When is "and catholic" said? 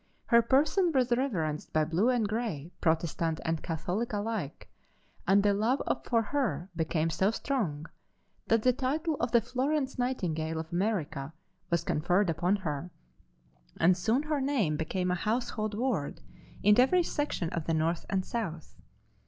3.45-4.13